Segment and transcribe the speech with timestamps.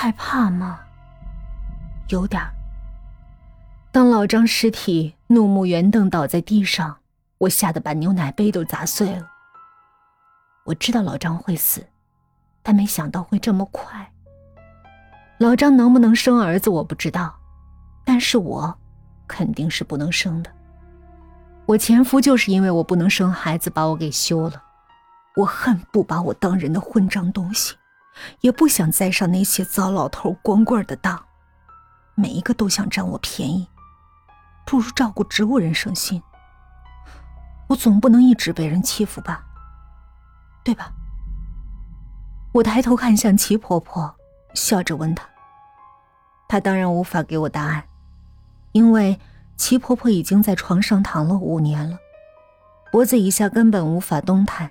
[0.00, 0.78] 害怕吗？
[2.06, 2.40] 有点。
[3.90, 6.98] 当老张尸体怒目圆瞪倒在地上，
[7.38, 9.28] 我吓得把牛奶杯都砸碎了。
[10.66, 11.84] 我知道老张会死，
[12.62, 14.12] 但没想到会这么快。
[15.38, 17.34] 老张能不能生儿子我不知道，
[18.04, 18.78] 但是我
[19.26, 20.50] 肯定是不能生的。
[21.66, 24.62] 我前夫就是因为我不能生孩子把我给休了，
[25.34, 27.74] 我恨不把我当人的混账东西，
[28.40, 31.24] 也不想再上那些糟老头光棍的当，
[32.14, 33.68] 每一个都想占我便宜，
[34.66, 36.22] 不如照顾植物人省心。
[37.68, 39.44] 我总不能一直被人欺负吧，
[40.64, 40.92] 对吧？
[42.52, 44.14] 我抬头看向齐婆婆。
[44.54, 45.28] 笑着问她，
[46.48, 47.84] 她当然无法给我答案，
[48.72, 49.20] 因为
[49.56, 51.98] 齐婆婆已经在床上躺了五年了，
[52.90, 54.70] 脖子以下根本无法动弹，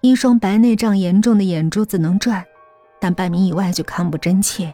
[0.00, 2.46] 一双白内障严重的眼珠子能转，
[3.00, 4.72] 但半米以外就看不真切，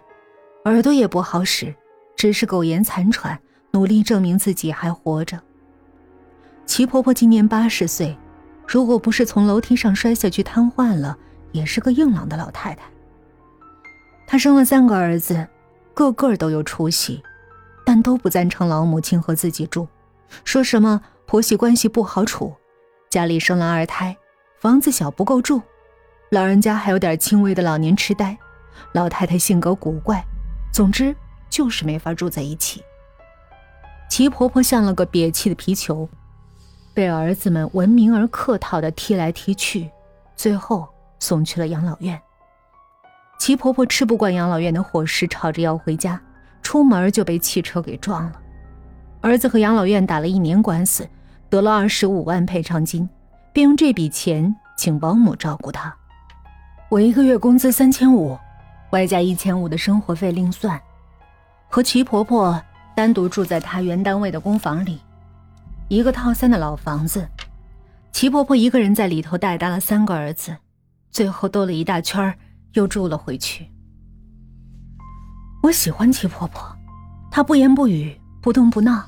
[0.65, 1.75] 耳朵也不好使，
[2.16, 3.39] 只是苟延残喘，
[3.71, 5.41] 努力证明自己还活着。
[6.66, 8.18] 齐婆婆今年八十岁，
[8.66, 11.16] 如果不是从楼梯上摔下去瘫痪了，
[11.52, 12.83] 也是个硬朗的老太太。
[14.27, 15.46] 她生了三个儿子，
[15.95, 17.23] 个个都有出息，
[17.85, 19.87] 但都不赞成老母亲和自己住，
[20.45, 22.52] 说什么婆媳关系不好处，
[23.09, 24.16] 家里生了二胎，
[24.59, 25.63] 房子小不够住，
[26.37, 28.37] 老人家还有点轻微的老年痴呆，
[28.92, 30.23] 老太太性格古怪，
[30.70, 31.16] 总之
[31.48, 32.82] 就是没法住在一起。
[34.10, 36.06] 齐婆婆像了个瘪气的皮球，
[36.93, 39.90] 被儿子们文明而客套的踢来踢去，
[40.34, 40.87] 最后
[41.18, 42.20] 送去了养老院。
[43.38, 46.21] 齐婆婆吃不惯养老院的伙食，吵着要回家，
[46.60, 48.38] 出门就被汽车给撞了。
[49.23, 51.09] 儿子和养老院打了一年官司，
[51.48, 53.09] 得了二十五万赔偿金，
[53.54, 55.96] 便用这笔钱请保姆照顾他。
[56.88, 58.38] 我一个月工资三千五，
[58.90, 60.80] 外加一千五的生活费另算。
[61.68, 62.62] 和齐婆婆
[62.95, 65.00] 单独住在她原单位的公房里，
[65.88, 67.28] 一个套三的老房子。
[68.12, 70.56] 齐婆婆一个人在里头带大了三个儿子，
[71.11, 72.34] 最后兜了一大圈。
[72.75, 73.66] 又住了回去。
[75.62, 76.77] 我喜欢齐婆婆，
[77.31, 79.03] 她不言不语，不动不闹，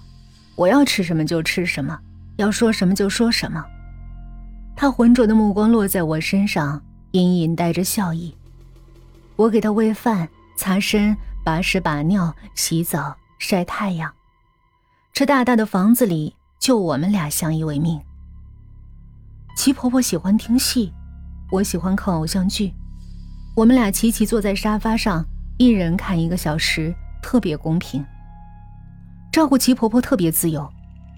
[0.56, 1.98] 我要吃什么就吃什么，
[2.36, 3.62] 要说什么就说什么。
[4.74, 6.82] 她浑浊的目光落在我身上，
[7.12, 8.34] 隐隐带着笑意。
[9.36, 14.12] 我给她喂饭、擦身、把屎把尿、洗澡、晒太阳。
[15.12, 18.00] 这大大的房子里，就我们俩相依为命。
[19.56, 20.92] 齐婆婆喜欢听戏，
[21.50, 22.72] 我喜欢看偶像剧。
[23.56, 25.24] 我们俩齐齐坐在沙发上，
[25.56, 28.04] 一人看一个小时，特别公平。
[29.32, 30.68] 照顾齐婆婆特别自由。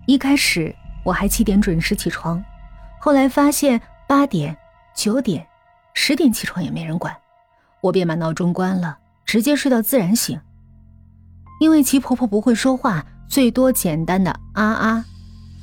[0.07, 0.75] 一开始
[1.05, 2.43] 我还七点准时起床，
[2.99, 4.57] 后来发现八点、
[4.95, 5.47] 九点、
[5.95, 7.17] 十点起床也没人管，
[7.81, 10.41] 我便把闹钟关了，直接睡到自然醒。
[11.61, 15.05] 因为齐婆婆不会说话，最多简单的啊啊。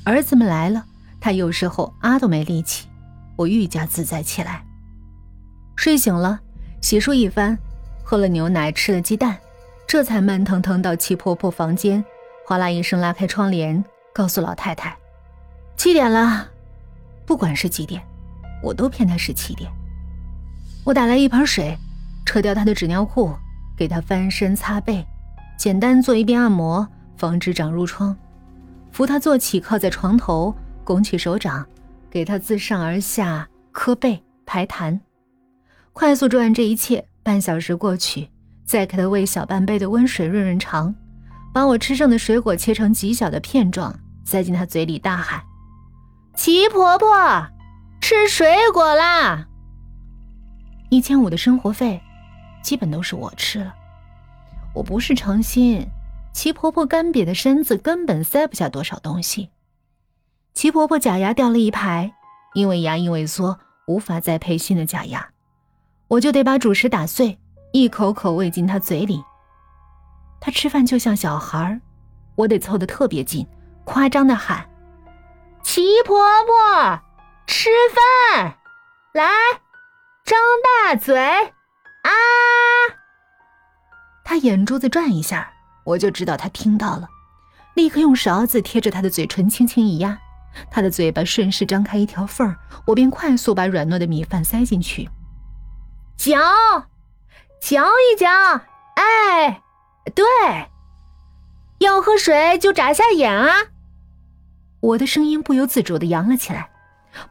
[0.04, 0.84] 儿子们来了，
[1.20, 2.88] 她有时候啊都没力气，
[3.36, 4.64] 我愈加自在起来。
[5.76, 6.40] 睡醒了。
[6.80, 7.58] 洗漱一番，
[8.04, 9.36] 喝了牛奶，吃了鸡蛋，
[9.84, 12.04] 这才慢腾腾到齐婆婆房间，
[12.46, 13.84] 哗啦一声拉开窗帘，
[14.14, 14.96] 告诉老太太
[15.76, 16.48] ：“七点了。”
[17.26, 18.00] 不管是几点，
[18.62, 19.68] 我都骗她是七点。
[20.88, 21.76] 我打来一盆水，
[22.24, 23.30] 扯掉她的纸尿裤，
[23.76, 25.04] 给她翻身擦背，
[25.58, 28.16] 简单做一遍按摩，防止长褥疮，
[28.90, 31.66] 扶她坐起，靠在床头，拱起手掌，
[32.08, 34.98] 给她自上而下磕背排痰。
[35.92, 38.30] 快速做完这一切，半小时过去，
[38.64, 40.94] 再给他喂小半杯的温水润润肠，
[41.52, 43.94] 把我吃剩的水果切成极小的片状，
[44.24, 45.42] 塞进他嘴里，大喊
[46.34, 47.46] ：“齐婆婆，
[48.00, 49.47] 吃水果啦！”
[50.90, 52.00] 一千五的生活费，
[52.62, 53.74] 基本都是我吃了。
[54.74, 55.86] 我不是诚心，
[56.32, 59.50] 齐婆婆干瘪的身子根本塞不下多少东西。
[60.54, 62.12] 齐婆婆假牙掉了一排，
[62.54, 65.28] 因为牙龈萎缩，无法再配新的假牙。
[66.08, 67.38] 我就得把主食打碎，
[67.72, 69.22] 一口口喂进他嘴里。
[70.40, 71.80] 他吃饭就像小孩
[72.34, 73.46] 我得凑得特别近，
[73.84, 74.68] 夸张的喊
[75.62, 77.00] ：“齐婆婆，
[77.46, 77.68] 吃
[78.32, 78.56] 饭，
[79.12, 79.28] 来，
[80.28, 80.38] 张
[80.84, 82.12] 大嘴，啊！”
[84.22, 85.50] 他眼珠子转一下，
[85.84, 87.08] 我就知道他听到了，
[87.72, 90.18] 立刻用勺子贴着他的嘴唇轻轻一压，
[90.70, 95.08] 他的嘴巴顺势张开一条缝儿，我便快速把软糯的米饭塞进去。
[96.18, 96.36] 嚼，
[97.58, 98.28] 嚼一嚼，
[98.96, 99.62] 哎，
[100.14, 100.24] 对，
[101.78, 103.48] 要喝水就眨下眼啊！
[104.80, 106.68] 我的声音不由自主的扬了起来。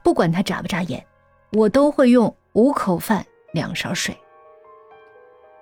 [0.02, 1.06] 不管他眨不眨眼，
[1.52, 3.24] 我都会用五口饭
[3.54, 4.18] 两勺水。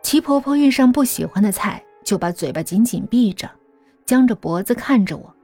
[0.01, 3.49] 齐婆婆遇上不喜欢的菜，就把嘴巴紧紧闭着，
[4.05, 5.35] 僵着脖子看着我。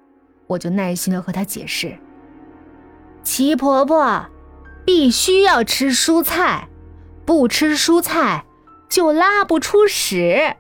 [0.48, 1.98] 我就耐心的和她解释
[3.22, 4.26] ：“齐婆婆，
[4.86, 6.70] 必须要吃蔬菜，
[7.26, 8.46] 不吃蔬菜
[8.90, 10.56] 就拉不出屎，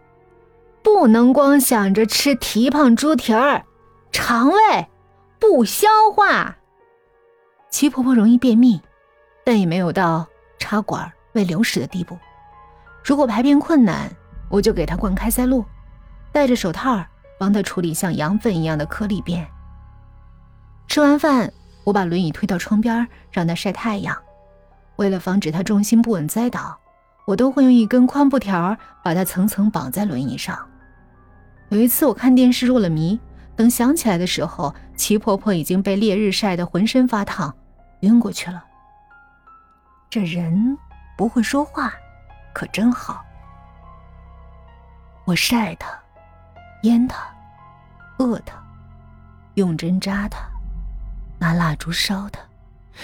[0.83, 3.63] 不能光想着吃蹄膀猪蹄儿，
[4.11, 4.59] 肠胃
[5.39, 6.57] 不消化。
[7.69, 8.81] 齐婆婆容易便秘，
[9.45, 10.27] 但也没有到
[10.61, 12.17] 插管喂流食的地步。”
[13.03, 14.07] 如果排便困难，
[14.47, 15.65] 我就给他灌开塞露，
[16.31, 17.03] 戴着手套
[17.39, 19.45] 帮他处理像羊粪一样的颗粒便。
[20.87, 21.51] 吃完饭，
[21.83, 24.15] 我把轮椅推到窗边，让他晒太阳。
[24.97, 26.77] 为了防止他重心不稳栽倒，
[27.25, 30.57] 我都会用一根宽布条把他层层绑在轮椅上。
[31.69, 33.19] 有一次我看电视入了迷，
[33.55, 37.51] 等想起来的时候，齐婆婆已经被烈日晒得浑身发烫，
[38.01, 38.63] 晕过去了。
[40.11, 40.77] 这人
[41.17, 41.93] 不会说话。
[42.53, 43.23] 可真好！
[45.23, 45.87] 我晒他，
[46.83, 47.23] 腌他，
[48.19, 48.61] 饿他，
[49.53, 50.39] 用针扎他，
[51.39, 52.41] 拿蜡烛烧他，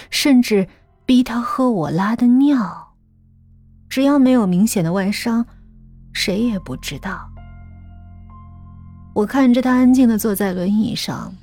[0.09, 0.67] 甚至
[1.05, 2.93] 逼他喝我拉的尿。
[3.87, 5.45] 只要没有明显的外伤，
[6.11, 7.29] 谁也不知道。
[9.15, 11.33] 我看着他安静的坐在轮椅上，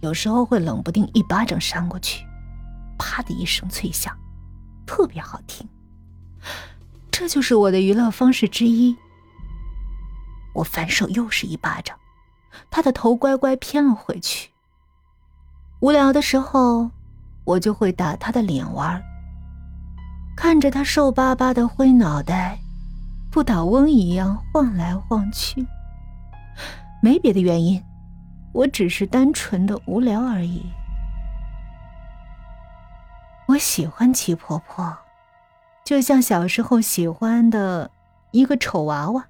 [0.00, 2.26] 有时候会冷不丁一巴掌扇过去，
[2.98, 4.12] 啪的一声脆响，
[4.86, 5.68] 特别好听。
[7.10, 8.96] 这就是我的娱乐方式之一。
[10.54, 11.98] 我反手又是一巴掌，
[12.70, 14.50] 他的头乖乖偏了回去。
[15.80, 16.90] 无聊的时候，
[17.44, 19.02] 我就会打他的脸玩，
[20.36, 22.58] 看着他瘦巴巴的灰脑袋，
[23.30, 25.66] 不倒翁一样晃来晃去。
[27.02, 27.82] 没别的原因，
[28.54, 30.64] 我只是单纯的无聊而已。
[33.56, 34.94] 我喜欢齐婆婆。
[35.82, 37.90] 就像小时候喜欢的
[38.30, 39.26] 一个丑娃娃，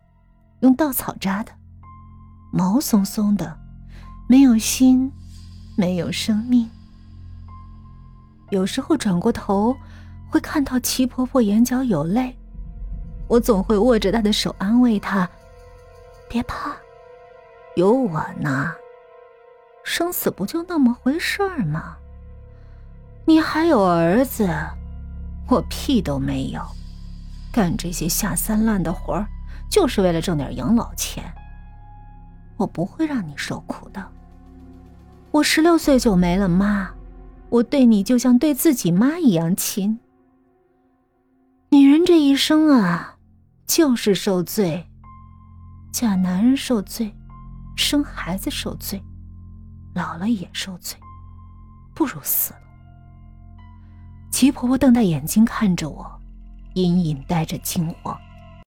[0.61, 1.53] 用稻草扎的，
[2.53, 3.57] 毛松松的，
[4.29, 5.13] 没有心，
[5.77, 6.69] 没有生命。
[8.51, 9.77] 有时候转过头，
[10.29, 12.37] 会看到齐婆婆眼角有泪，
[13.29, 15.29] 我总会握着她的手安慰她
[16.29, 16.75] ：“别怕，
[17.77, 18.75] 有我呢。
[19.85, 21.97] 生死不就那么回事儿吗？
[23.27, 24.49] 你还有儿子。”
[25.49, 26.61] 我屁都没有，
[27.53, 29.29] 干这些下三滥的活儿，
[29.71, 31.23] 就是为了挣点养老钱。
[32.57, 34.05] 我不会让你受苦的。
[35.31, 36.91] 我十六岁就没了妈，
[37.49, 40.01] 我对你就像对自己妈一样亲。
[41.69, 43.19] 女人这一生啊，
[43.69, 44.89] 就是受罪，
[45.93, 47.15] 嫁男人受罪，
[47.77, 49.01] 生孩子受罪，
[49.95, 50.99] 老了也受罪，
[51.95, 52.66] 不如死了。
[54.37, 56.21] 齐婆婆瞪大眼睛看着我，
[56.75, 58.15] 隐隐带着惊慌。